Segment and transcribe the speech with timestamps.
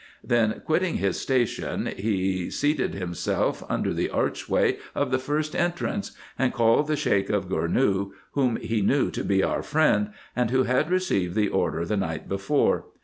[0.23, 6.51] Then, quitting his station, he seated himself under the archway of the first entrance, and
[6.51, 10.89] called the Sheik of Gournou, whom he knew to be our friend, and who had
[10.89, 12.85] received the order the night before.